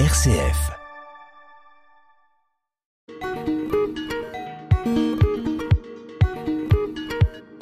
[0.00, 0.72] RCF.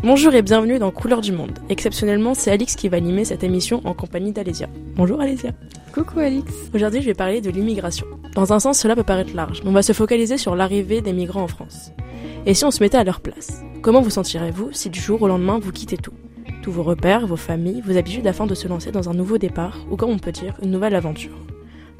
[0.03, 1.59] Bonjour et bienvenue dans Couleurs du Monde.
[1.69, 4.71] Exceptionnellement, c'est Alix qui va animer cette émission en compagnie d'Alésia.
[4.97, 5.51] Bonjour Alésia.
[5.93, 6.51] Coucou Alix.
[6.73, 8.07] Aujourd'hui, je vais parler de l'immigration.
[8.35, 11.13] Dans un sens, cela peut paraître large, mais on va se focaliser sur l'arrivée des
[11.13, 11.93] migrants en France.
[12.47, 15.29] Et si on se mettait à leur place Comment vous sentirez-vous si du jour au
[15.29, 16.15] lendemain vous quittez tout?
[16.63, 19.81] Tous vos repères, vos familles, vos habitudes afin de se lancer dans un nouveau départ,
[19.91, 21.37] ou comme on peut dire, une nouvelle aventure?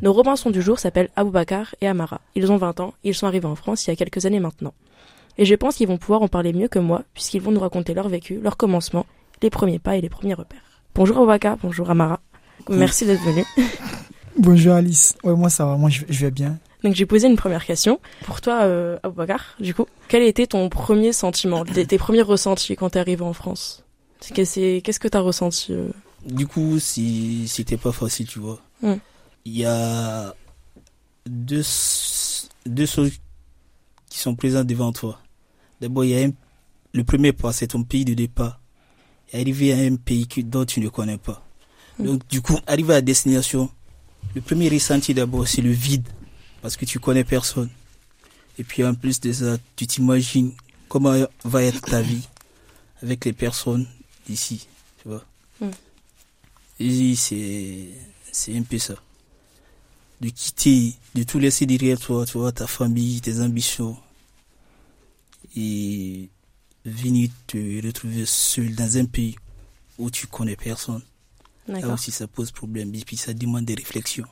[0.03, 2.21] Nos Robinsons du jour s'appellent Aboubacar et Amara.
[2.35, 4.75] Ils ont 20 ans, ils sont arrivés en France il y a quelques années maintenant.
[5.39, 7.95] Et je pense qu'ils vont pouvoir en parler mieux que moi, puisqu'ils vont nous raconter
[7.95, 9.07] leur vécu, leur commencement,
[9.43, 10.83] les premiers pas et les premiers repères.
[10.97, 12.21] Bonjour Aboubacar, bonjour Amara.
[12.69, 13.45] Merci d'être venu.
[14.39, 15.15] Bonjour Alice.
[15.25, 16.59] Ouais, moi ça va, moi je, vais bien.
[16.83, 18.01] Donc j'ai posé une première question.
[18.25, 22.91] Pour toi, euh, Aboubacar, du coup, quel était ton premier sentiment, tes, premiers ressentis quand
[22.91, 23.85] t'es arrivé en France?
[24.35, 25.91] Qu'est-ce que t'as ressenti euh?
[26.25, 28.59] Du coup, si c'était pas facile, tu vois.
[28.81, 28.95] Mm.
[29.45, 30.35] Il y a
[31.27, 31.63] deux,
[32.67, 33.13] deux choses
[34.09, 35.21] qui sont présentes devant toi.
[35.81, 36.33] D'abord, il y a un-
[36.93, 38.61] le premier pas, c'est ton pays de départ.
[39.33, 41.45] Et arriver à un pays que, dont tu ne connais pas.
[41.99, 42.05] Mm.
[42.05, 43.71] Donc, du coup, arriver à destination,
[44.35, 46.07] le premier ressenti d'abord, c'est le vide.
[46.61, 47.71] Parce que tu connais personne.
[48.59, 50.53] Et puis, en plus de ça, tu t'imagines
[50.89, 51.15] comment
[51.45, 52.29] va être ta vie
[53.03, 53.87] avec les personnes
[54.27, 54.69] d'ici,
[55.03, 55.25] tu vois.
[56.79, 57.89] Et c'est,
[58.31, 58.95] c'est un peu ça.
[60.23, 63.97] De quitter, de tout laisser derrière toi, tu vois, ta famille, tes ambitions.
[65.57, 66.31] Et
[66.85, 69.35] venir te retrouver seul dans un pays
[69.99, 71.03] où tu connais personne.
[71.67, 72.95] Là aussi, ça pose problème.
[72.95, 74.29] Et puis, ça demande des réflexions.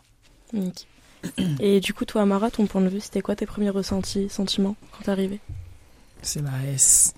[1.59, 4.77] Et du coup, toi, Amara, ton point de vue, c'était quoi tes premiers ressentis, sentiments
[4.93, 5.41] quand t'es arrivé
[6.23, 7.15] C'est la S.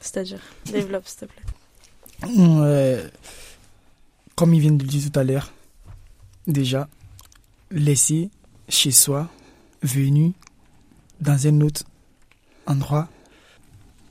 [0.00, 2.34] C'est-à-dire Développe, s'il te plaît.
[2.36, 3.08] Euh,
[4.34, 5.52] comme il vient de le dire tout à l'heure,
[6.46, 6.88] déjà,
[7.70, 8.30] laisser
[8.68, 9.28] chez soi,
[9.82, 10.32] venu
[11.20, 11.84] dans un autre
[12.66, 13.08] endroit,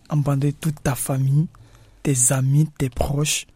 [0.10, 1.48] abandonner toute ta famille,
[2.04, 3.48] tes amis, tes proches,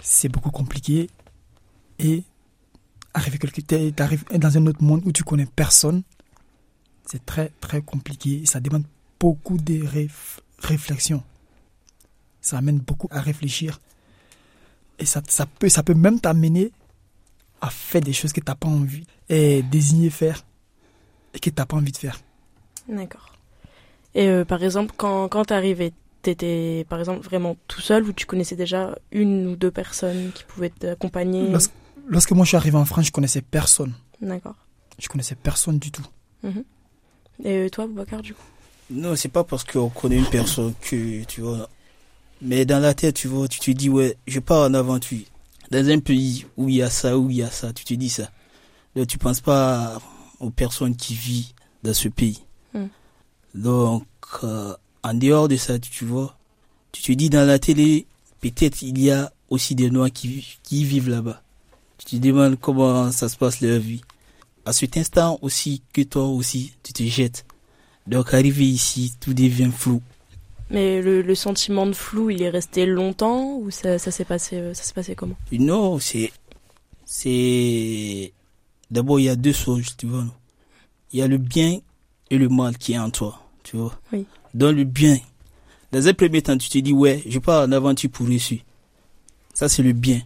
[0.00, 1.10] c'est beaucoup compliqué.
[1.98, 2.24] Et
[3.14, 6.02] arriver quelque dans un autre monde où tu connais personne,
[7.06, 8.44] c'est très très compliqué.
[8.46, 8.84] Ça demande
[9.20, 11.22] beaucoup de réf- réflexion.
[12.40, 13.80] Ça amène beaucoup à réfléchir.
[14.98, 15.22] Et ça
[15.56, 16.72] peut même t'amener
[17.64, 20.44] à faire des choses que tu n'as pas envie et désigner faire
[21.32, 22.20] et que tu n'as pas envie de faire.
[22.88, 23.32] D'accord.
[24.14, 25.92] Et euh, par exemple, quand, quand t'es arrivé,
[26.22, 30.44] t'étais par exemple vraiment tout seul ou tu connaissais déjà une ou deux personnes qui
[30.44, 31.50] pouvaient t'accompagner?
[31.50, 31.72] Lorsque,
[32.06, 33.94] lorsque moi je suis arrivé en France, je connaissais personne.
[34.20, 34.56] D'accord.
[34.98, 36.06] Je connaissais personne du tout.
[37.42, 38.42] Et euh, toi, Boubacar, du coup?
[38.90, 41.68] Non, c'est pas parce qu'on connaît une personne que, tu vois.
[42.42, 45.24] Mais dans la tête, tu vois, tu te dis, ouais, je pars en aventure.
[45.74, 47.94] Dans un pays où il y a ça, où il y a ça, tu te
[47.94, 48.30] dis ça.
[48.94, 50.00] Donc, tu penses pas
[50.38, 51.52] aux personnes qui vivent
[51.82, 52.44] dans ce pays.
[52.74, 52.84] Mm.
[53.56, 54.06] Donc,
[54.44, 56.38] euh, en dehors de ça, tu, vois,
[56.92, 58.06] tu te dis dans la télé,
[58.40, 61.42] peut-être il y a aussi des Noirs qui, qui vivent là-bas.
[61.98, 64.02] Tu te demandes comment ça se passe leur vie.
[64.64, 67.44] À cet instant aussi, que toi aussi, tu te jettes.
[68.06, 70.00] Donc, arrivé ici, tout devient flou.
[70.70, 74.56] Mais le, le sentiment de flou, il est resté longtemps ou ça, ça s'est passé,
[74.56, 75.36] euh, ça s'est passé comment?
[75.52, 76.32] Non, c'est,
[77.04, 78.32] c'est,
[78.90, 80.24] d'abord, il y a deux choses, tu vois.
[81.12, 81.80] Il y a le bien
[82.30, 83.98] et le mal qui est en toi, tu vois?
[84.12, 84.26] Oui.
[84.54, 85.18] Dans le bien,
[85.92, 88.60] dans un premier temps, tu te dis, ouais, je pars en aventure pour réussir.
[89.52, 90.22] Ça, c'est le bien.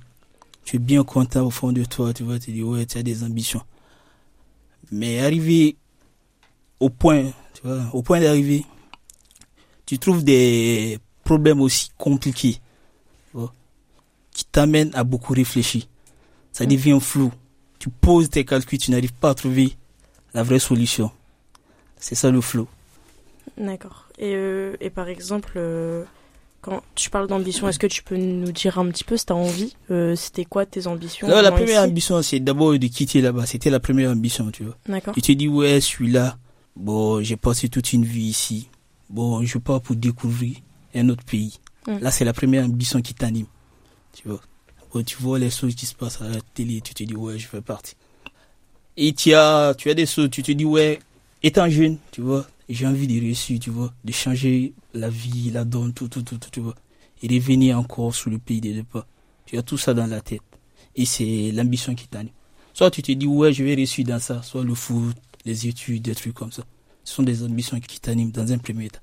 [0.65, 3.03] Tu es bien content au fond de toi, tu vois, tu dis, ouais, tu as
[3.03, 3.62] des ambitions.
[4.93, 5.76] Mais arrivé
[6.78, 7.25] au point,
[7.55, 8.65] tu vois, au point d'arriver,
[9.88, 12.59] tu trouves des problèmes aussi compliqués,
[13.32, 13.38] tu
[14.34, 15.84] qui t'amènent à beaucoup réfléchir.
[16.53, 16.69] Ça Mm.
[16.69, 17.32] devient flou.
[17.78, 19.72] Tu poses tes calculs, tu n'arrives pas à trouver
[20.34, 21.10] la vraie solution.
[21.97, 22.69] C'est ça le flou.
[23.56, 24.09] D'accord.
[24.19, 26.05] Et, euh, et par exemple, euh,
[26.60, 29.34] quand tu parles d'ambition, est-ce que tu peux nous dire un petit peu si t'as
[29.34, 33.46] envie euh, C'était quoi tes ambitions Non, la première ambition, c'est d'abord de quitter là-bas.
[33.46, 34.76] C'était la première ambition, tu vois.
[34.87, 35.14] D'accord.
[35.14, 36.37] Tu te dis, ouais, celui-là,
[36.76, 38.69] bon, j'ai passé toute une vie ici.
[39.10, 40.56] Bon, je pars pour découvrir
[40.94, 41.58] un autre pays.
[41.87, 41.99] Mm.
[41.99, 43.46] Là, c'est la première ambition qui t'anime.
[44.12, 44.40] Tu vois.
[44.93, 47.38] Bon, tu vois les choses qui se passent à la télé, tu te dis, ouais,
[47.38, 47.94] je fais partie.
[48.96, 50.99] Et tu as, tu as des choses, tu te dis, ouais,
[51.43, 55.64] étant jeune, tu vois, j'ai envie de réussir, tu vois, de changer la vie, la
[55.64, 56.75] donne, tout, tout, tout, tout, tu vois.
[57.22, 59.06] Et revenir encore sur le pays des départ.
[59.46, 60.43] Tu as tout ça dans la tête.
[60.96, 62.32] Et c'est l'ambition qui t'anime.
[62.75, 66.02] Soit tu te dis, ouais, je vais réussir dans ça, soit le foot, les études,
[66.02, 66.64] des trucs comme ça.
[67.08, 69.00] Ce sont des ambitions qui t'animent dans un premier temps.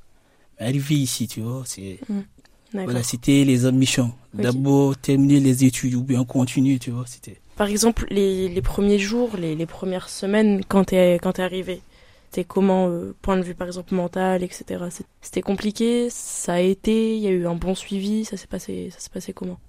[0.59, 2.83] Mais arriver ici, tu vois, c'est, D'accord.
[2.85, 4.13] voilà, c'était les ambitions.
[4.31, 7.39] D'abord, terminer les études ou bien continuer, tu vois, c'était.
[7.55, 11.81] Par exemple, les, les premiers jours, les, les premières semaines, quand t'es quand t'es arrivé,
[12.29, 14.83] c'était comment, euh, point de vue par exemple mental, etc.
[15.21, 18.91] C'était compliqué, ça a été, il y a eu un bon suivi, ça s'est passé,
[18.93, 19.59] ça s'est passé comment?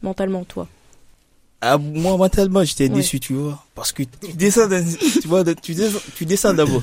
[0.00, 0.68] Mentalement, toi
[1.60, 2.94] Ah, moi, mentalement, j'étais Ouais.
[2.96, 3.64] déçu, tu vois.
[3.74, 4.68] Parce que tu descends,
[5.22, 6.82] tu vois, de- tu descends, tu descends d'abord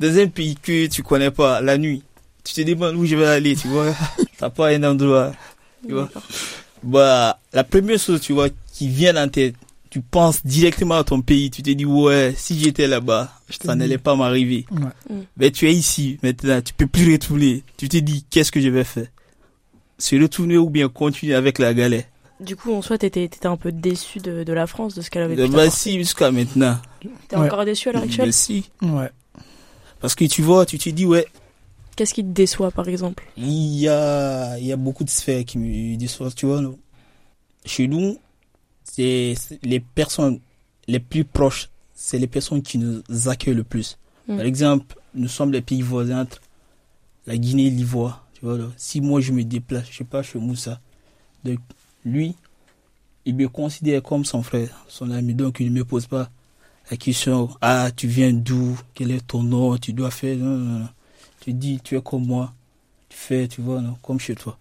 [0.00, 2.02] dans un pays que tu connais pas la nuit.
[2.42, 3.94] Tu te demandes où je vais aller, tu vois.
[4.38, 5.32] T'as pas un endroit.
[5.86, 6.08] Tu vois.
[6.82, 9.54] Bah, la première chose, tu vois, qui vient en tête,
[9.90, 11.50] tu penses directement à ton pays.
[11.50, 13.30] Tu te dis, ouais, si j'étais là-bas,
[13.62, 14.64] ça n'allait pas m'arriver.
[14.70, 15.16] Ouais.
[15.36, 17.62] Mais tu es ici, maintenant, tu peux plus retourner.
[17.76, 19.06] Tu te dis, qu'est-ce que je vais faire?
[19.98, 22.04] Se retourner ou bien continuer avec la galère.
[22.40, 25.10] Du coup, en soi, t'étais étais un peu déçu de, de la France, de ce
[25.10, 25.70] qu'elle avait pu Bah, t'apporter.
[25.70, 26.78] si, jusqu'à maintenant.
[27.28, 27.44] T'es Ouais.
[27.46, 28.26] encore déçu à l'heure actuelle?
[28.26, 28.70] Mais si.
[28.80, 29.10] Ouais.
[30.00, 31.26] Parce que tu vois, tu te dis, ouais,
[32.00, 33.24] Qu'est-ce qui te déçoit, par exemple?
[33.36, 36.62] Il y a, il y a beaucoup de sphères qui me déçoivent, tu vois.
[37.66, 38.16] Chez nous,
[38.84, 40.40] c'est les personnes
[40.88, 43.98] les plus proches, c'est les personnes qui nous accueillent le plus.
[44.28, 44.36] Mm.
[44.36, 46.40] Par exemple, nous sommes les pays voisins entre
[47.26, 48.26] la Guinée et l'Ivoire.
[48.32, 48.64] Tu vois, là.
[48.78, 50.80] si moi je me déplace, je sais pas, chez Moussa,
[51.44, 51.58] donc
[52.06, 52.34] lui,
[53.26, 56.30] il me considère comme son frère, son ami, donc il ne me pose pas
[56.90, 60.78] la question, ah, tu viens d'où, quel est ton nom, tu dois faire, non, non,
[60.80, 60.88] non.
[61.40, 62.52] Tu dis, tu es comme moi,
[63.08, 64.58] tu fais, tu vois, non, comme chez toi.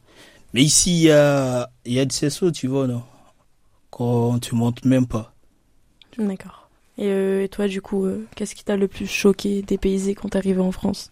[0.54, 3.04] Mais ici, il y a, il y a de ces choses, tu vois, non,
[3.90, 5.34] qu'on te montre même pas.
[6.18, 6.70] D'accord.
[6.98, 10.30] Et, euh, et toi, du coup, euh, qu'est-ce qui t'a le plus choqué, dépaysé quand
[10.30, 11.12] t'es arrivé en France?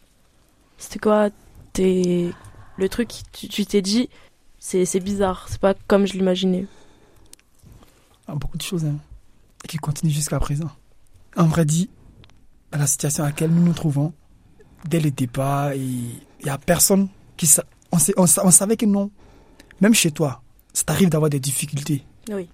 [0.78, 1.30] C'était quoi
[1.74, 2.30] t'es...
[2.78, 4.08] Le truc, tu tu t'es dit,
[4.60, 6.68] c'est c'est bizarre, c'est pas comme je l'imaginais?
[8.28, 8.98] Ah, beaucoup de choses hein,
[9.68, 10.70] qui continuent jusqu'à présent.
[11.38, 11.90] En vrai dit,
[12.72, 14.14] à la situation à laquelle nous nous trouvons,
[14.88, 17.08] dès le départ, il n'y a personne
[17.38, 17.46] qui...
[17.48, 19.12] sa- On, sait- on sa- on savait que non.
[19.82, 20.42] Même chez toi,
[20.74, 22.04] ça t'arrive d'avoir des difficultés.
[22.32, 22.50] Oui.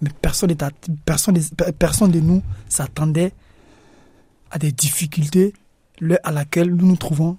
[0.00, 0.70] Mais personne, à-
[1.04, 1.38] personne,
[1.78, 3.32] personne de nous s'attendait
[4.50, 5.52] à des difficultés
[6.22, 7.36] à laquelle nous nous trouvons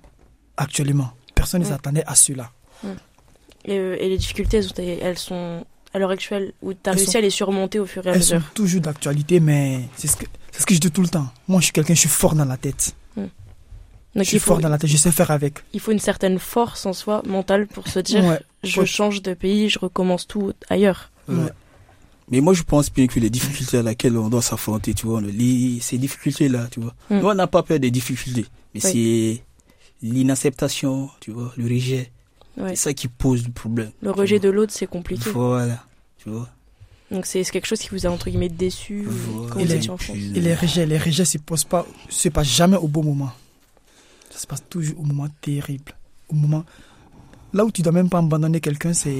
[0.55, 1.11] actuellement.
[1.35, 2.51] Personne ne s'attendait à cela.
[3.65, 4.61] Et, euh, et les difficultés,
[5.01, 8.05] elles sont à l'heure actuelle, où t'as Elles réussi sont- à les surmonter au fur
[8.05, 8.51] et à Elles sont mesure.
[8.53, 11.27] toujours d'actualité, mais c'est ce, que, c'est ce que je dis tout le temps.
[11.47, 12.95] Moi, je suis quelqu'un, je suis fort dans la tête.
[14.15, 15.59] Donc je suis faut, fort dans la tête, je sais faire avec.
[15.73, 18.39] il faut une certaine force en soi, mentale, pour se dire, Ouais.
[18.63, 21.11] je faut- change de pays, je recommence tout ailleurs.
[21.27, 21.35] Ouais.
[22.31, 25.21] Mais moi, je pense bien que les difficultés à laquelle on doit s'affronter, tu vois,
[25.21, 26.95] les, ces difficultés-là, tu vois.
[27.11, 27.19] Mm.
[27.19, 28.45] Nous, on n'a pas peur des difficultés.
[28.73, 28.91] Mais Oui.
[30.01, 32.11] c'est l'inacceptation, tu vois, le rejet.
[32.57, 32.69] Ouais.
[32.75, 33.91] C'est ça qui pose le problème.
[34.01, 34.43] Le rejet vois.
[34.47, 35.29] de l'autre, c'est compliqué.
[35.29, 35.83] Voilà,
[36.17, 36.49] tu vois.
[37.11, 39.53] Donc c'est quelque chose qui vous a entre guillemets déçu Voilà.
[39.53, 40.17] quand Il vous est- étiez en France.
[40.17, 43.31] Et les rejets, les rejets se posent pas, se passent jamais au bon moment.
[44.31, 45.93] Ça se passe toujours au moment terrible.
[46.29, 46.65] Au moment,
[47.53, 49.15] là où tu dois même pas abandonner quelqu'un, c'est,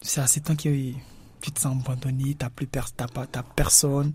[0.00, 0.62] c'est à ce temps que
[1.42, 4.12] tu te sens abandonné, t'as plus pers- t'as pas, t'as personne.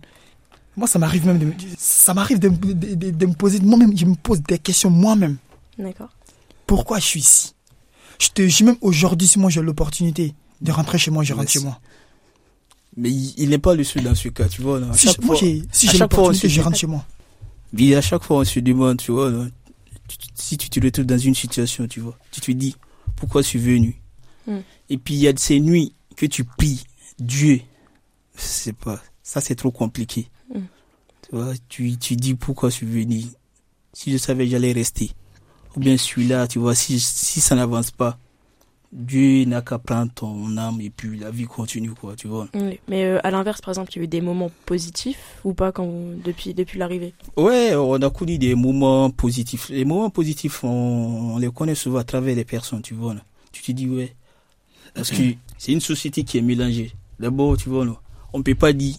[0.76, 4.06] Moi, ça m'arrive même de, ça m'arrive de, de- de- de me poser, moi-même, je
[4.06, 5.38] me pose des questions moi-même.
[5.78, 6.10] D'accord.
[6.66, 7.54] Pourquoi je suis ici?
[8.22, 11.50] Je te, je- même aujourd'hui, si moi j'ai l'opportunité de rentrer chez moi, je rentre
[11.50, 11.80] chez moi.
[12.98, 14.80] Mais il il n'est pas le seul dans ce cas, tu vois.
[14.80, 14.92] non?
[14.92, 17.06] À Si, chaque moi, fois- si j'ai l'opportunité, je rentre chez moi.
[17.72, 19.32] Mais à chaque fois, on se demande, tu vois,
[20.08, 22.76] tu- si tu te retrouves dans une situation, tu vois, tu te dis,
[23.16, 24.02] pourquoi je suis venu?
[24.48, 24.58] Mm.
[24.90, 26.84] Et puis, il y a de ces nuits que tu pries
[27.20, 27.62] Dieu.
[28.36, 30.28] C'est pas, ça c'est trop compliqué.
[30.54, 30.60] Mm.
[31.22, 33.24] Tu vois, tu, tu dis pourquoi je suis venu?
[33.94, 35.12] Si je savais, j'allais rester.
[35.80, 38.18] Ou bien celui-là, tu vois, si, si ça n'avance pas,
[38.92, 42.50] Dieu n'a qu'à prendre ton âme et puis la vie continue, quoi, tu vois.
[42.54, 42.82] Oui.
[42.90, 45.72] Mais euh, à l'inverse, par exemple, il y a eu des moments positifs ou pas
[45.72, 47.14] quand vous- depuis depuis l'arrivée?
[47.38, 49.70] Ouais, on a connu des moments positifs.
[49.70, 53.14] Les moments positifs, on, on les connaît souvent à travers les personnes, tu vois.
[53.14, 53.22] là.
[53.54, 54.14] Tu te dis, ouais.
[54.94, 55.22] Parce que
[55.58, 56.92] c'est une société qui est mélangée.
[57.22, 57.94] D'abord, tu vois, là,
[58.34, 58.96] on ne peut pas dire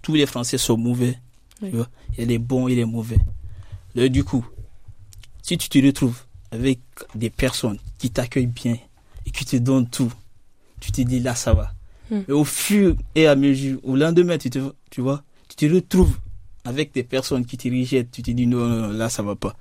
[0.00, 1.18] tous les Français sont mauvais.
[1.60, 1.68] Oui.
[1.68, 1.88] Tu vois?
[2.14, 3.18] Il y a les bons et les mauvais.
[3.94, 4.46] Là, du coup,
[5.44, 6.18] si tu te retrouves
[6.50, 6.80] avec
[7.14, 8.78] des personnes qui t'accueillent bien
[9.26, 10.10] et qui te donnent tout,
[10.80, 11.72] tu te dis, là, ça va.
[12.10, 12.22] Hmm.
[12.26, 14.58] Et au fur et à mesure, au lendemain, tu, te,
[14.90, 16.16] tu vois, tu te retrouves
[16.64, 19.36] avec des personnes qui te rejettent, tu te dis non, non, non, là ça va
[19.36, 19.54] pas.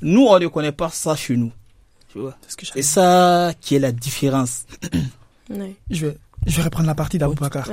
[0.00, 1.52] Nous, on ne connaît pas ça chez nous.
[2.10, 2.36] Tu vois?
[2.42, 4.66] C'est ce que Et ça qui est la différence.
[5.50, 5.76] Oui.
[5.90, 7.68] Je vais, je vais reprendre la partie d'Aboubacar.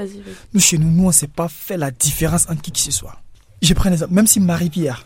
[0.53, 2.91] Nous, chez nous, nous, on ne sait pas faire la différence entre qui que ce
[2.91, 3.21] soit.
[3.61, 4.11] Je prends l'exemple.
[4.11, 5.05] Même si Marie-Pierre,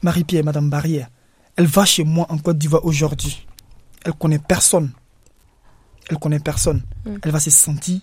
[0.00, 1.08] Marie-Pierre, Madame Barrière,
[1.56, 3.46] elle va chez moi en Côte d'Ivoire aujourd'hui.
[4.04, 4.92] Elle connaît personne.
[6.08, 6.82] Elle connaît personne.
[7.04, 7.16] Mm.
[7.22, 8.00] Elle va se sentir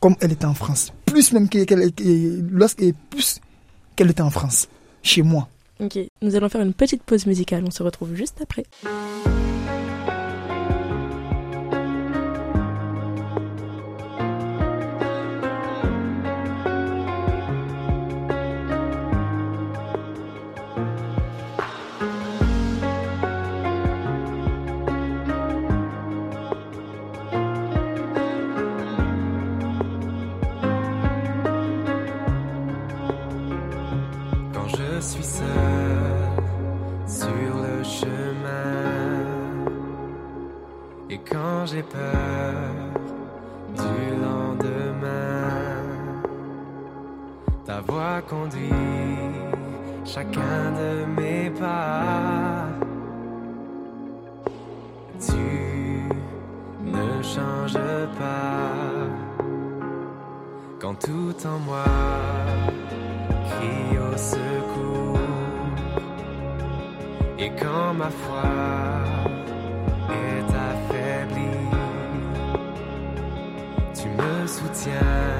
[0.00, 0.92] comme elle était en France.
[1.06, 1.92] Plus même qu'elle,
[3.10, 3.40] plus
[3.96, 4.68] qu'elle était en France.
[5.02, 5.48] Chez moi.
[5.80, 5.98] Ok.
[6.22, 7.64] Nous allons faire une petite pause musicale.
[7.66, 8.64] On se retrouve juste après.
[34.98, 35.46] Je suis seul
[37.06, 39.26] sur le chemin
[41.08, 42.54] et quand j'ai peur
[43.76, 45.82] du lendemain,
[47.64, 48.72] ta voix conduit
[50.04, 52.66] chacun de mes pas.
[55.20, 56.02] Tu
[56.84, 57.84] ne changes
[58.18, 58.72] pas
[60.80, 61.84] quand tout en moi
[67.48, 68.42] et quand ma foi
[70.10, 71.68] est affaiblie,
[73.94, 75.37] tu me soutiens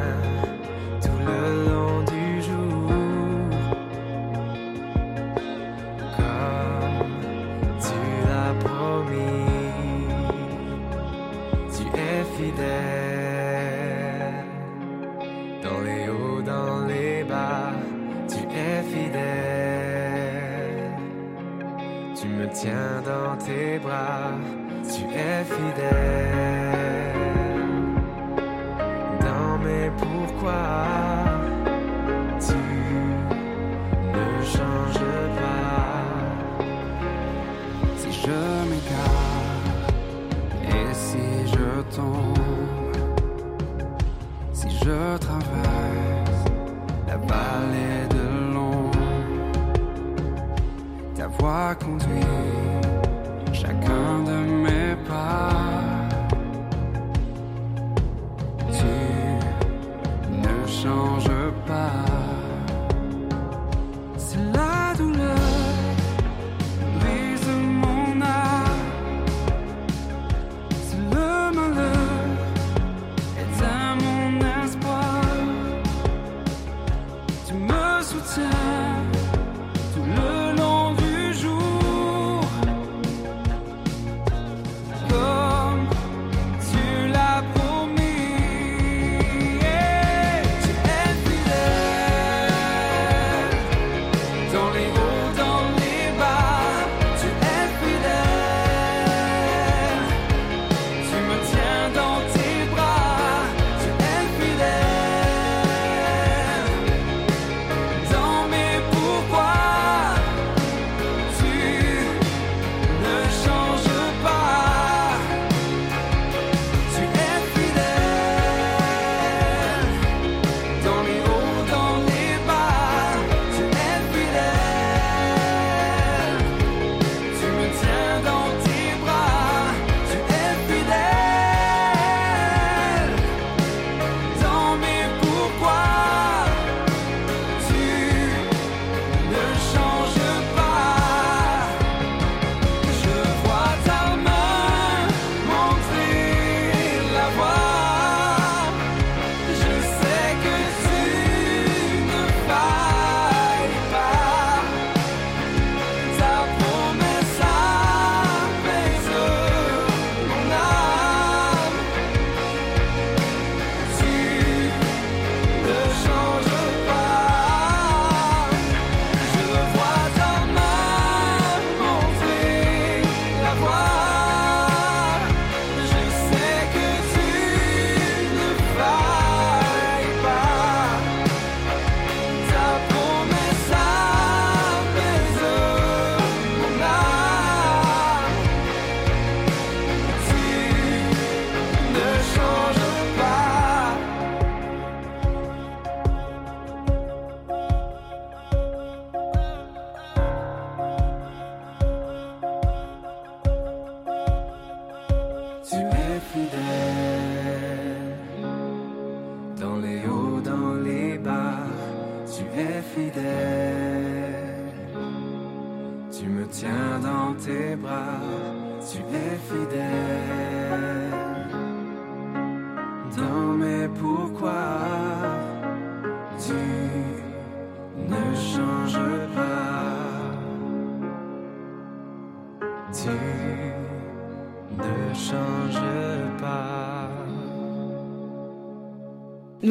[23.49, 24.17] tes bras,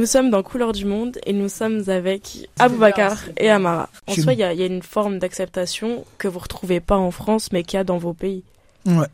[0.08, 3.90] sommes dans Couleur du Monde et nous sommes avec Aboubakar et Amara.
[4.08, 4.32] En soi, nous.
[4.32, 7.52] il y, a- il y a une forme d'acceptation que vous retrouvez pas en France,
[7.52, 8.44] mais qu'il y a dans vos pays.
[8.86, 9.08] Ouais.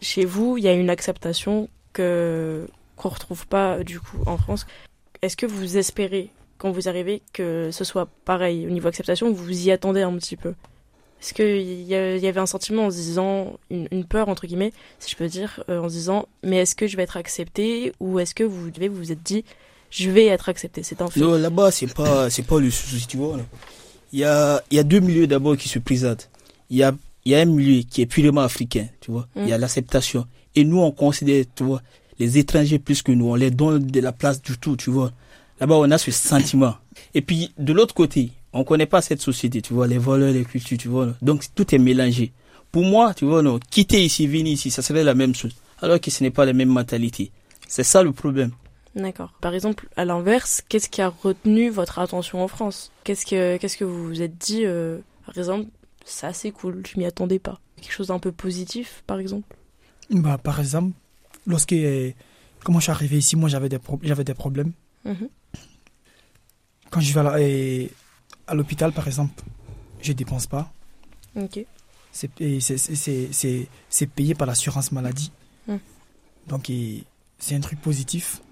[0.00, 2.66] Chez vous, il y a une acceptation que
[2.96, 4.66] qu'on retrouve pas du coup en France.
[5.22, 9.44] Est-ce que vous espérez quand vous arrivez que ce soit pareil au niveau acceptation, vous
[9.44, 10.54] vous y attendez un petit peu?
[11.20, 14.46] Est-ce qu'il y, a- y avait un sentiment en se disant, une, une peur entre
[14.46, 17.16] guillemets, si je peux dire, euh, en se disant, mais est-ce que je vais être
[17.16, 19.44] accepté ou est-ce que vous devez vous vous êtes dit,
[19.92, 21.20] je vais être accepté, c'est un fait.
[21.20, 23.38] Non, là-bas, c'est pas, c'est pas le souci, tu vois.
[24.12, 26.30] Il y a, il y a deux milieux d'abord qui se présentent.
[26.70, 26.94] Il y a,
[27.26, 29.28] il y a un milieu qui est purement africain, tu vois.
[29.36, 30.26] Il y a l'acceptation.
[30.54, 31.82] Et nous, on considère, tu vois,
[32.18, 33.26] les étrangers plus que nous.
[33.26, 35.12] On les donne de la place du tout, tu vois.
[35.60, 36.74] Là-bas, on a ce sentiment.
[37.14, 40.44] Et puis, de l'autre côté, on connaît pas cette société, tu vois, les valeurs, les
[40.44, 41.14] cultures, tu vois.
[41.20, 42.32] Donc, tout est mélangé.
[42.70, 45.54] Pour moi, tu vois, non, quitter ici, venir ici, ça serait la même chose.
[45.82, 47.30] Alors que ce n'est pas la même mentalité.
[47.68, 48.52] C'est ça le problème.
[48.94, 49.32] D'accord.
[49.40, 52.92] Par exemple, à l'inverse, qu'est-ce qui a retenu votre attention en France?
[53.04, 55.68] Qu'est-ce que qu'est-ce que vous vous êtes dit euh, Par exemple,
[56.04, 57.58] ça c'est cool, je m'y attendais pas.
[57.80, 59.56] Quelque chose d'un peu positif, par exemple?
[60.10, 60.92] Bah, par exemple,
[61.46, 61.74] lorsque
[62.64, 64.72] comment je suis arrivé ici, moi j'avais des, pro- j'avais des problèmes.
[65.04, 65.28] Mhm.
[66.90, 67.86] Quand je vais à la- euh,
[68.46, 69.42] à l'hôpital, par exemple,
[70.02, 70.70] je dépense pas.
[71.34, 71.64] Ok.
[72.12, 75.32] C'est et c'est- c'est- c'est- c'est- c'est payé par l'assurance maladie.
[75.66, 75.78] Hmm.
[76.46, 77.04] Donc et
[77.38, 78.42] c'est un truc positif.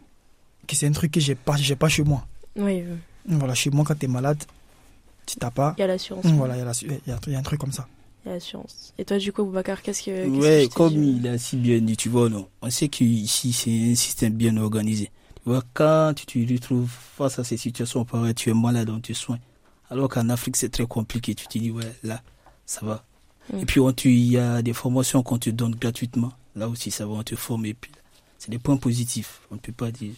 [0.66, 2.26] Que c'est un truc que j'ai pas, j'ai pas chez moi.
[2.56, 2.82] Oui,
[3.26, 4.42] Voilà, chez moi quand tu es malade,
[5.26, 5.74] tu t'as pas.
[5.78, 6.26] il y a l'assurance.
[6.26, 7.86] Voilà, il y, a la- il y a- il y a un truc comme ça.
[8.24, 8.92] Il y a l'assurance.
[8.98, 10.10] Et toi, du coup, Boubacar, qu'est-ce que.
[10.10, 12.48] qu'est-ce que Ouais, t'es comme il a si bien dit, tu vois, non.
[12.62, 15.10] On sait qu'ici, c'est un système bien organisé.
[15.36, 19.12] Tu vois, quand tu te retrouves face à ces situations tu es malade, on te
[19.12, 19.40] soigne.
[19.88, 21.34] Alors qu'en Afrique, c'est très compliqué.
[21.34, 22.22] Tu te dis, ouais, là,
[22.66, 23.04] ça va.
[23.52, 23.58] Mm.
[23.60, 26.32] Et puis, il y a des formations qu'on te donne gratuitement.
[26.54, 27.66] Là aussi, ça va, on te forme.
[27.66, 27.90] Et puis,
[28.38, 29.40] c'est des points positifs.
[29.50, 30.12] On ne peut pas dire.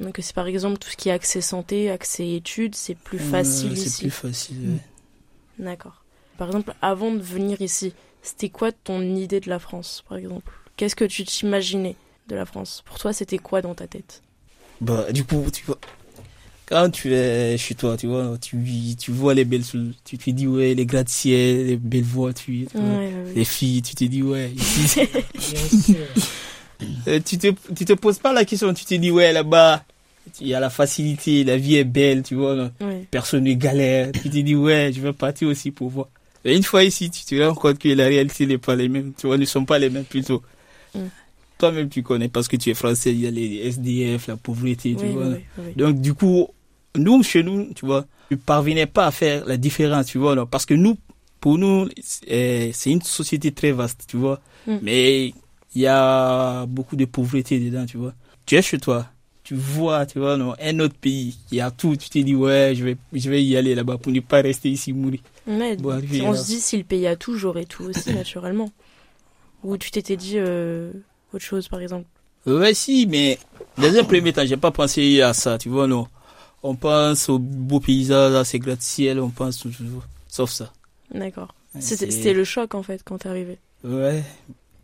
[0.00, 3.70] Donc, c'est par exemple tout ce qui est accès santé, accès études, c'est plus facile
[3.70, 3.90] Euh, ici.
[3.90, 4.56] C'est plus facile.
[4.56, 4.72] Mm.
[4.72, 5.64] ouais.
[5.66, 6.02] D'accord.
[6.38, 10.52] Par exemple, avant de venir ici, c'était quoi ton idée de la France, par exemple?
[10.76, 11.96] Qu'est-ce que tu t'imaginais
[12.28, 12.82] de la France?
[12.86, 14.22] Pour toi, c'était quoi dans ta tête?
[14.80, 15.78] Bah, du coup, tu vois,
[16.64, 18.56] quand tu es chez toi, tu vois, tu,
[18.98, 19.64] tu vois les belles
[20.04, 23.32] tu te dis, ouais, les gratte-ciel, les belles voitures, tu vois, Ouais, ouais, ouais.
[23.34, 25.00] les filles, tu te dis, ouais, ici,
[27.08, 29.84] Euh, tu, te, tu te poses pas la question, tu te dis, ouais, là-bas,
[30.40, 33.06] il y a la facilité, la vie est belle, tu vois, Ouais.
[33.10, 36.08] personne ne galère, tu te dis, ouais, je vais partir aussi pour voir.
[36.44, 39.12] Et une fois ici, tu te rends compte que la réalité n'est pas les mêmes,
[39.16, 40.42] tu vois, ne sont pas les mêmes plutôt.
[40.94, 41.00] Mm.
[41.58, 44.94] Toi-même, tu connais parce que tu es français, il y a les SDF, la pauvreté,
[44.96, 45.26] tu Oui, vois.
[45.28, 45.72] oui, oui, oui.
[45.76, 46.48] Donc, du coup,
[46.96, 50.46] nous, chez nous, tu vois, ne parvenaient pas à faire la différence, tu vois, non,
[50.46, 50.96] parce que nous,
[51.40, 54.76] pour nous, c'est c'est une société très vaste, tu vois, Mm.
[54.82, 55.26] mais
[55.74, 58.14] il y a beaucoup de pauvreté dedans, tu vois.
[58.46, 59.06] Tu es chez toi,
[59.50, 62.72] tu vois, tu vois, non, un autre pays qui a tout, tu te dis, ouais,
[62.76, 65.18] je vais, je vais y aller là-bas pour ne pas rester ici mourir.
[65.44, 66.38] Bon, arrivé, on là.
[66.38, 68.70] se dit, si le pays a tout, j'aurais tout aussi, naturellement.
[69.64, 70.92] Ou tu t'étais dit euh,
[71.32, 72.06] autre chose, par exemple
[72.46, 73.40] Ouais, si, mais
[73.76, 76.06] dans un premier temps, j'ai pas pensé à ça, tu vois, non.
[76.62, 80.72] On pense aux beaux paysages, à ces gratte-ciel, on pense toujours, sauf ça.
[81.12, 81.52] D'accord.
[81.80, 83.58] C'était le choc, en fait, quand t'es arrivé.
[83.82, 84.22] Ouais,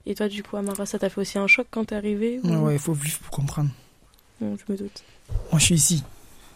[0.07, 2.65] Et toi, du coup, Amara, ça t'a fait aussi un choc quand t'es arrivé ou-
[2.65, 3.71] Ouais, il faut vivre pour comprendre.
[4.40, 5.03] Je me doute.
[5.51, 6.05] Moi, je suis ici.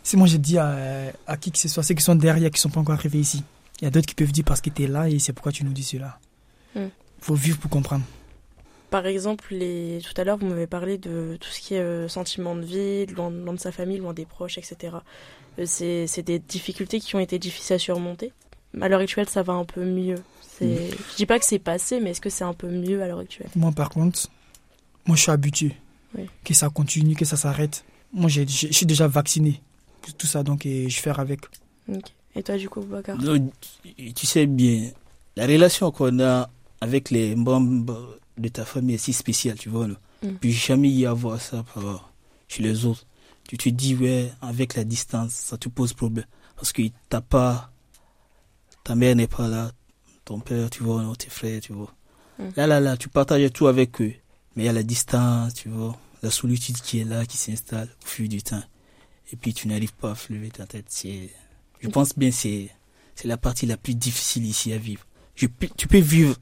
[0.02, 2.60] Si moi, j'ai dit à, à qui que ce soit, ceux qui sont derrière, qui
[2.60, 3.42] sont pas encore arrivés ici,
[3.80, 5.52] il y a d'autres qui peuvent dire parce que tu es là et c'est pourquoi
[5.52, 6.18] tu nous dis cela.
[6.74, 6.88] Il Hmm.
[7.20, 8.04] faut vivre pour comprendre.
[8.90, 10.00] Par exemple, les...
[10.04, 13.12] tout à l'heure, vous m'avez parlé de tout ce qui est euh, sentiment de vide,
[13.16, 14.96] loin, loin de sa famille, loin des proches, etc.
[15.58, 18.32] Euh, c'est des difficultés qui ont été difficiles à surmonter.
[18.80, 20.16] À l'heure actuelle, ça va un peu mieux.
[20.42, 23.06] C'est- Je dis pas que c'est passé, mais est-ce que c'est un peu mieux à
[23.08, 23.48] l'heure actuelle?
[23.56, 24.28] Moi, par contre,
[25.06, 25.74] moi, je suis habitué.
[26.16, 26.28] Oui.
[26.44, 27.84] Que ça continue, que ça s'arrête.
[28.12, 29.62] Moi, je suis déjà vacciné.
[30.02, 31.40] pour Tout ça, donc, et je fais avec.
[31.88, 32.12] Ok.
[32.34, 32.84] Et toi, du coup,
[33.20, 33.50] Non,
[34.14, 34.90] tu sais bien,
[35.36, 36.48] la relation qu'on a
[36.80, 39.88] avec les membres de ta famille est si spéciale, tu vois.
[39.88, 39.94] Là.
[40.22, 40.28] Mm.
[40.40, 42.12] Puis jamais y avoir ça par,
[42.48, 43.04] chez les autres.
[43.48, 46.24] Tu te dis, ouais, avec la distance, ça te pose problème.
[46.54, 47.72] Parce que t'as pas,
[48.84, 49.72] ta mère n'est pas là,
[50.24, 51.92] ton père, tu vois, non, tes frères, tu vois.
[52.38, 52.44] Mm.
[52.56, 54.14] Là, là, là, tu partages tout avec eux.
[54.56, 57.88] Mais il y a la distance, tu vois, la solitude qui est là, qui s'installe
[58.04, 58.62] au fil du temps.
[59.32, 60.86] Et puis tu n'arrives pas à lever ta tête.
[60.88, 61.30] C'est,
[61.80, 61.92] je Mm.
[61.92, 62.70] pense bien c'est
[63.14, 65.04] c'est la partie la plus difficile ici à vivre.
[65.36, 66.36] Je tu peux vivre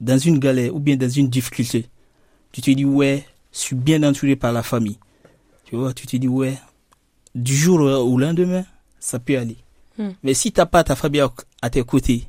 [0.00, 1.86] dans une galère ou bien dans une difficulté.
[2.52, 4.98] Tu te dis, ouais, je suis bien entouré par la famille.
[5.64, 6.56] Tu vois, tu te dis, ouais,
[7.34, 8.64] du jour au lendemain,
[9.00, 9.56] ça peut aller.
[9.98, 10.10] Hmm.
[10.22, 12.28] Mais si tu n'as pas ta famille à, à tes côtés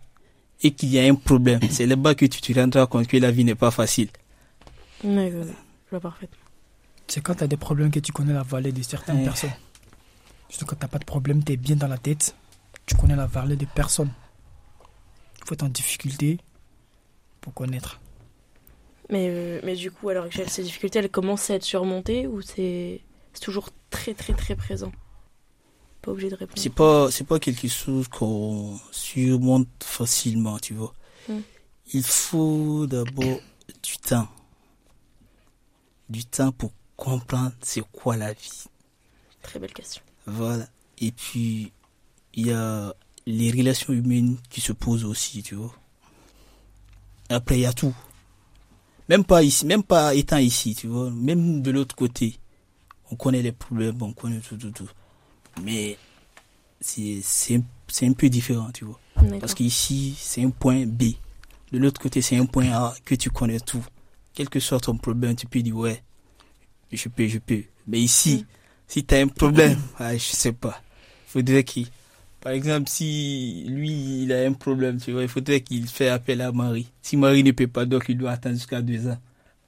[0.61, 3.31] et qu'il y a un problème, c'est là-bas que tu te rendras compte que la
[3.31, 4.09] vie n'est pas facile.
[5.03, 5.45] Ouais, ouais.
[5.85, 6.37] Je vois parfaitement.
[7.07, 9.23] C'est quand tu as des problèmes que tu connais la vallée de certaines Ouais.
[9.23, 9.51] personnes.
[10.49, 12.35] Surtout quand tu n'as pas de problème, tu es bien dans la tête,
[12.85, 14.11] tu connais la vallée de personnes.
[15.39, 16.39] Il faut être en difficulté
[17.41, 17.99] pour connaître.
[19.09, 22.27] Mais, euh, mais du coup, à l'heure actuelle, ces difficultés, elles commencent à être surmontées
[22.27, 23.01] ou c'est
[23.33, 24.91] c'est toujours très, très, très présent?
[26.01, 26.59] Pas obligé de répondre.
[26.61, 30.93] c'est pas c'est pas quelque chose qu'on surmonte facilement tu vois
[31.27, 31.39] Mm.
[31.93, 33.39] il faut d'abord
[33.83, 34.27] du temps
[36.09, 38.65] du temps pour comprendre c'est quoi la vie.
[39.41, 40.01] Très belle question.
[40.25, 40.67] voilà.
[40.99, 41.71] Et puis
[42.33, 42.93] il y a
[43.25, 45.73] les relations humaines qui se posent aussi tu vois.
[47.29, 47.95] Après il y a tout.
[49.07, 51.09] Même pas ici même pas étant ici tu vois.
[51.09, 52.39] Même de l'autre côté
[53.11, 54.89] on connaît les problèmes on connaît tout tout tout.
[55.61, 55.97] Mais
[56.81, 57.21] c'est
[58.01, 58.99] un peu différent tu vois.
[59.39, 61.03] Parce qu'ici c'est un point B.
[61.71, 63.83] De l'autre côté c'est un point A que tu connais tout
[64.33, 66.01] quel que soit ton problème tu peux dire ouais
[66.91, 67.63] je peux je peux.
[67.87, 68.45] Mais ici Mm.
[68.87, 70.81] si tu as un problème ah, je sais pas.
[71.27, 71.87] Faudrait qu'il
[72.41, 76.41] par exemple si lui il a un problème tu vois il faudrait qu'il fasse appel
[76.41, 76.87] à Marie.
[77.01, 79.17] Si Marie ne peut pas donc il doit attendre jusqu'à deux ans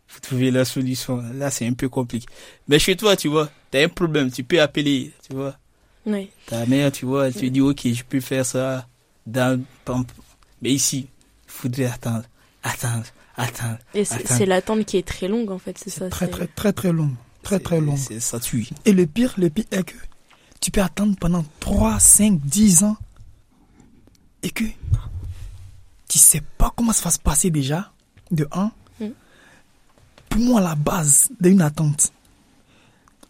[0.08, 1.21] faut trouver la solution.
[1.36, 2.26] Là c'est un peu compliqué.
[2.67, 5.58] Mais chez toi tu vois tu as un problème tu peux appeler tu vois.
[6.04, 6.32] Oui.
[6.47, 8.88] ta mère, tu vois, elle te dit, ok, je peux faire ça
[9.28, 9.63] dans-
[10.60, 11.08] mais ici,
[11.45, 12.24] il faudrait attendre,
[12.63, 13.06] attendre,
[13.94, 16.10] Et c'est l'attente qui est très longue en fait, c'est ça.
[16.10, 17.12] Très, très, très, très long.
[17.44, 17.98] Très, très long.
[17.98, 18.67] C'est, ça tue.
[18.86, 19.96] Et le pire, le pire est que
[20.60, 22.98] tu peux attendre pendant 3, 5, 10 ans
[24.44, 24.63] et que
[26.08, 27.91] tu sais pas comment ça va se passer déjà,
[28.30, 28.72] de 1.
[29.00, 29.06] Mm.
[30.30, 32.12] Pour moi, la base d'une attente,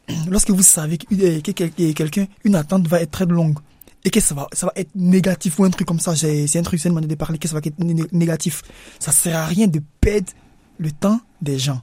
[0.29, 3.59] lorsque vous savez que, euh, que quelqu'un, une attente va être très longue
[4.03, 6.61] et que ça va, ça va être négatif ou un truc comme ça, c'est un
[6.63, 8.63] truc, c'est manière de parler, que ça va être né- négatif,
[8.99, 10.31] ça sert à rien de perdre
[10.79, 11.81] le temps des gens.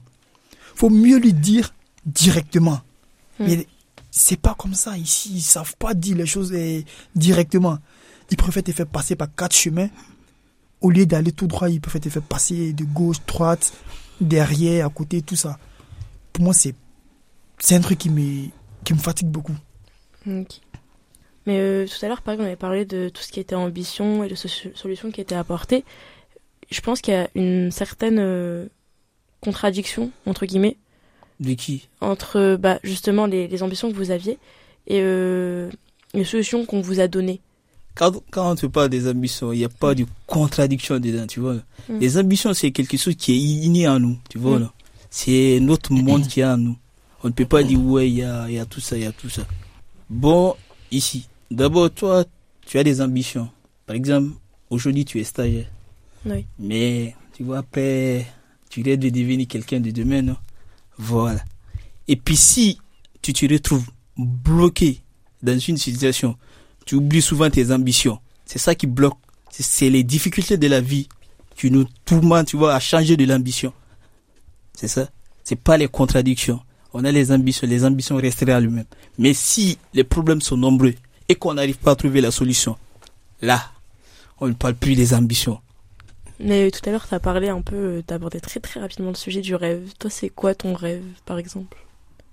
[0.75, 1.73] Faut mieux lui dire
[2.05, 2.81] directement.
[3.39, 3.45] Mm.
[3.45, 3.67] Mais
[4.11, 5.31] c'est pas comme ça ici.
[5.35, 7.77] Ils savent pas dire les choses eh, directement.
[8.31, 9.89] Ils préfèrent te faire passer par quatre chemins.
[10.81, 13.73] Au lieu d'aller tout droit, ils préfèrent te faire passer de gauche, droite,
[14.21, 15.57] derrière, à côté, tout ça.
[16.31, 16.75] Pour moi, c'est,
[17.59, 18.47] c'est un truc qui me,
[18.83, 19.55] qui me fatigue beaucoup.
[20.27, 20.61] Ok.
[21.49, 23.55] Mais euh, tout à l'heure, par exemple, on avait parlé de tout ce qui était
[23.55, 25.83] ambition et de so- solutions qui étaient apportées.
[26.69, 28.67] Je pense qu'il y a une certaine euh,
[29.41, 30.77] contradiction, entre guillemets,
[31.39, 31.87] De qui?
[32.01, 34.37] entre bah, justement les, les ambitions que vous aviez
[34.85, 35.71] et euh,
[36.13, 37.41] les solutions qu'on vous a données.
[37.95, 41.39] quand, quand on te parle des ambitions, il n'y a pas de contradiction dedans, tu
[41.39, 41.55] vois.
[41.89, 41.99] Mm.
[41.99, 44.59] Les ambitions, c'est quelque chose qui est inné en nous, tu vois.
[44.59, 44.69] Mm.
[45.09, 46.77] C'est notre monde qui est en nous.
[47.23, 49.03] On ne peut pas dire, ouais, il y a, il y a tout ça, il
[49.03, 49.41] y a tout ça.
[50.09, 50.55] Bon,
[50.91, 52.25] ici, d'abord, toi,
[52.65, 53.49] tu as des ambitions.
[53.85, 54.31] Par exemple,
[54.69, 55.69] aujourd'hui, tu es stagiaire.
[56.25, 56.45] Oui.
[56.59, 58.25] Mais, tu vois, après,
[58.69, 60.37] tu rêves de devenir quelqu'un de demain, non?
[60.97, 61.43] Voilà.
[62.07, 62.77] Et puis, si
[63.21, 65.01] tu te retrouves bloqué
[65.41, 66.35] dans une situation,
[66.85, 68.19] tu oublies souvent tes ambitions.
[68.45, 69.17] C'est ça qui bloque.
[69.51, 71.07] C'est- les difficultés de la vie
[71.55, 73.73] qui nous tourmentent, tu vois, à changer de l'ambition.
[74.73, 75.09] C'est ça.
[75.43, 76.59] C'est pas les contradictions.
[76.93, 78.85] On a les ambitions, les ambitions resteraient à lui-même.
[79.17, 80.93] Mais si les problèmes sont nombreux
[81.29, 82.75] et qu'on n'arrive pas à trouver la solution,
[83.41, 83.71] là,
[84.39, 85.61] on ne parle plus des ambitions.
[86.39, 89.09] Mais tout à l'heure, tu as parlé un peu, tu as abordé très très rapidement
[89.09, 89.93] le sujet du rêve.
[89.99, 91.77] Toi, c'est quoi ton rêve, par exemple,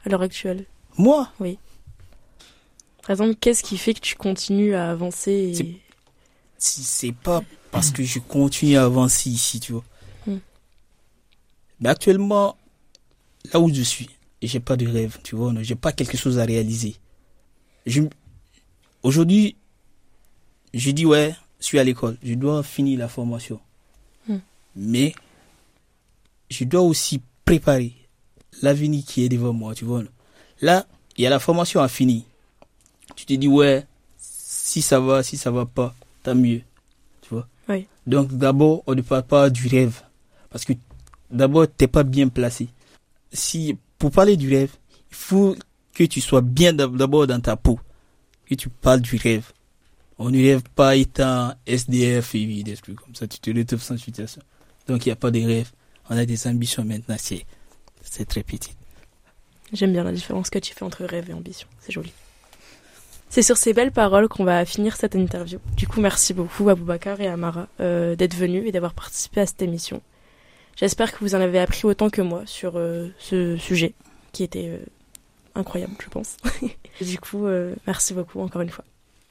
[0.04, 0.64] à l'heure actuelle?
[0.96, 5.82] Moi, Par exemple, qu'est-ce qui fait que tu continues à avancer et...
[6.59, 9.85] Si c'est pas parce que je continue à avancer ici, tu vois.
[10.26, 10.37] Mm.
[11.80, 12.56] Mais actuellement,
[13.52, 14.09] là où je suis,
[14.40, 16.96] j'ai pas de rêve, tu vois, j'ai pas quelque chose à réaliser.
[17.85, 18.02] Je,
[19.02, 19.56] aujourd'hui,
[20.74, 23.61] je dis ouais, je suis à l'école, je dois finir la formation.
[24.28, 24.37] Mm.
[24.76, 25.14] Mais,
[26.50, 27.92] je dois aussi préparer
[28.62, 30.02] l'avenir qui est devant moi, tu vois.
[30.61, 32.22] Là, il y a la formation à finir.
[33.14, 33.87] Tu te dis ouais,
[34.18, 36.62] si ça va, si ça va pas, tant mieux.
[37.22, 37.87] Tu vois Oui.
[38.06, 40.02] Donc d'abord, on ne parle pas du rêve.
[40.50, 40.72] Parce que
[41.30, 42.68] d'abord, t'es pas bien placé.
[43.32, 44.72] Si, pour parler du rêve,
[45.11, 45.56] il faut
[45.94, 47.78] que tu sois bien d'ab- d'abord dans ta peau.
[48.48, 49.52] Que tu parles du rêve.
[50.18, 53.26] On ne rêve pas étant SDF et des trucs comme ça.
[53.26, 54.40] Tu te retrouves sans situation.
[54.87, 55.70] Donc il n'y a pas de rêve.
[56.09, 57.16] On a des ambitions maintenant.
[57.18, 57.44] C'est,
[58.02, 58.72] c'est très petit.
[59.72, 61.68] J'aime bien la différence que tu fais entre rêve et ambition.
[61.80, 62.12] C'est joli.
[63.28, 65.59] C'est sur ces belles paroles qu'on va finir cette interview.
[65.76, 69.40] Du coup, merci beaucoup à Boubacar et à Mara euh, d'être venus et d'avoir participé
[69.40, 70.00] à cette émission.
[70.76, 73.94] J'espère que vous en avez appris autant que moi sur euh, ce sujet
[74.32, 74.78] qui était euh,
[75.57, 76.37] incroyable, je pense.
[77.01, 78.85] du coup, euh, merci beaucoup encore une fois.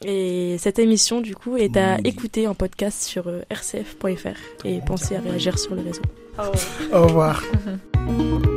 [0.04, 2.02] Et cette émission, du coup, est à Oui.
[2.10, 6.02] écouter en podcast sur euh, rcf.fr et pensez à réagir sur les réseaux.
[6.92, 7.42] Au revoir.